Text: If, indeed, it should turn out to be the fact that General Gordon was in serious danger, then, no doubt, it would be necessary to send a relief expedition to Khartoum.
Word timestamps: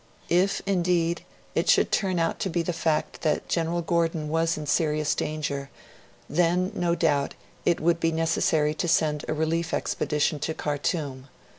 If, 0.29 0.63
indeed, 0.65 1.23
it 1.53 1.69
should 1.69 1.91
turn 1.91 2.17
out 2.17 2.39
to 2.39 2.49
be 2.49 2.63
the 2.63 2.73
fact 2.73 3.21
that 3.21 3.47
General 3.47 3.83
Gordon 3.83 4.29
was 4.29 4.57
in 4.57 4.65
serious 4.65 5.13
danger, 5.13 5.69
then, 6.27 6.71
no 6.73 6.95
doubt, 6.95 7.35
it 7.65 7.79
would 7.79 7.99
be 7.99 8.11
necessary 8.11 8.73
to 8.73 8.87
send 8.87 9.23
a 9.27 9.33
relief 9.35 9.75
expedition 9.75 10.39
to 10.39 10.55
Khartoum. 10.55 11.27